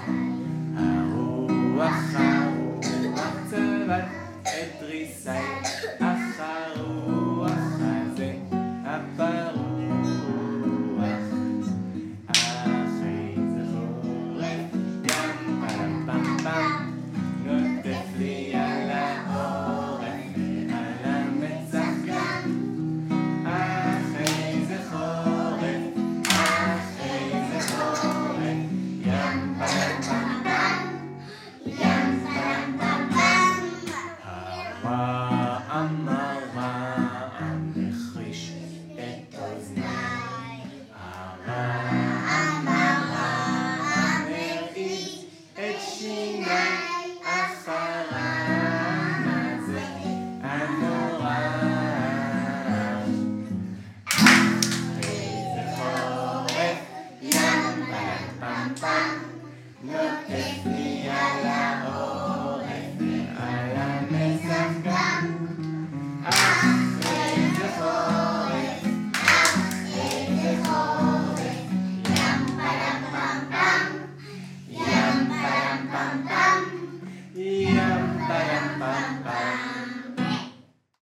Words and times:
pam 58.40 58.72
pam. 58.82 60.09